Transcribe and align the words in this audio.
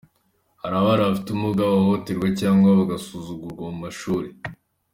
Hari 0.61 0.75
abana 0.77 1.07
bafite 1.07 1.27
ubumuga 1.29 1.71
bahohoterwa 1.71 2.27
cyangwa 2.39 2.69
bagasuzugurwa 2.79 3.63
mu 3.73 3.77
mashuri. 3.85 4.27